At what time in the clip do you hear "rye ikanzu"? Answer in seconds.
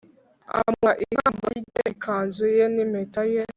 1.59-2.45